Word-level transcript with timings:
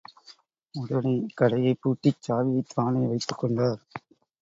உடனே 0.75 1.11
கடையைப் 1.35 1.81
பூட்டிச் 1.81 2.21
சாவியைத் 2.21 2.73
தானே 2.73 3.03
வைத்துக்கொண்டார். 3.07 3.81